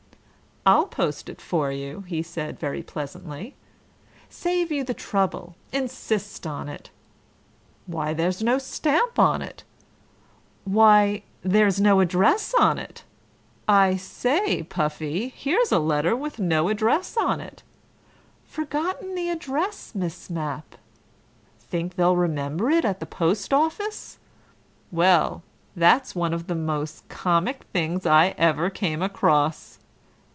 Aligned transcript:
"I'll 0.63 0.85
post 0.85 1.27
it 1.27 1.41
for 1.41 1.71
you," 1.71 2.01
he 2.01 2.21
said 2.21 2.59
very 2.59 2.83
pleasantly. 2.83 3.55
"Save 4.29 4.71
you 4.71 4.83
the 4.83 4.93
trouble. 4.93 5.55
Insist 5.73 6.45
on 6.45 6.69
it. 6.69 6.91
Why, 7.87 8.13
there's 8.13 8.43
no 8.43 8.59
stamp 8.59 9.17
on 9.17 9.41
it! 9.41 9.63
Why, 10.63 11.23
there's 11.41 11.81
no 11.81 11.99
address 11.99 12.53
on 12.53 12.77
it! 12.77 13.03
I 13.67 13.95
say, 13.95 14.61
Puffie, 14.61 15.29
here's 15.35 15.71
a 15.71 15.79
letter 15.79 16.15
with 16.15 16.37
no 16.37 16.69
address 16.69 17.17
on 17.17 17.41
it. 17.41 17.63
Forgotten 18.45 19.15
the 19.15 19.29
address, 19.29 19.95
Miss 19.95 20.29
Mapp? 20.29 20.75
Think 21.59 21.95
they'll 21.95 22.15
remember 22.15 22.69
it 22.69 22.85
at 22.85 22.99
the 22.99 23.07
post 23.07 23.51
office? 23.51 24.19
Well, 24.91 25.41
that's 25.75 26.13
one 26.13 26.35
of 26.35 26.45
the 26.45 26.53
mos' 26.55 27.01
comic 27.09 27.63
things 27.73 28.05
I 28.05 28.35
ever 28.37 28.69
came 28.69 29.01
across. 29.01 29.79